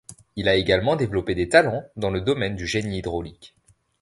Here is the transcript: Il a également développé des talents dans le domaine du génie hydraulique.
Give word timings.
Il 0.35 0.49
a 0.49 0.55
également 0.55 0.95
développé 0.95 1.35
des 1.35 1.47
talents 1.47 1.83
dans 1.95 2.09
le 2.09 2.21
domaine 2.21 2.55
du 2.55 2.65
génie 2.65 2.97
hydraulique. 2.97 3.55